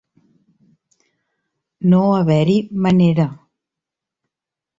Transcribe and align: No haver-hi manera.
No 1.91 2.01
haver-hi 2.15 2.57
manera. 2.87 3.29